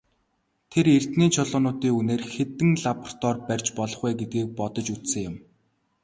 Тэр 0.71 0.85
эрдэнийн 0.95 1.31
чулуунуудын 1.35 1.95
үнээр 1.99 2.23
хэдэн 2.33 2.71
лаборатори 2.85 3.45
барьж 3.47 3.67
болох 3.77 3.99
вэ 4.03 4.09
гэдгийг 4.19 4.47
бодож 4.59 4.87
үзсэн 4.95 5.21
юм. 5.29 5.35